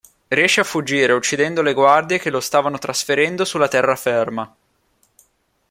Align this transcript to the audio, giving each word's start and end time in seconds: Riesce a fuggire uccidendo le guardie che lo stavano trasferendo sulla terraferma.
Riesce 0.29 0.59
a 0.59 0.63
fuggire 0.63 1.13
uccidendo 1.13 1.61
le 1.61 1.73
guardie 1.73 2.17
che 2.17 2.31
lo 2.31 2.39
stavano 2.39 2.79
trasferendo 2.79 3.45
sulla 3.45 3.67
terraferma. 3.67 4.51